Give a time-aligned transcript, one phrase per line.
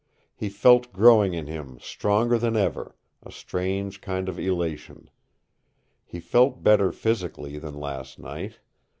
[0.35, 5.11] He felt growing in him stronger than ever a strange kind of elation.
[6.07, 8.57] He felt better physically than last night.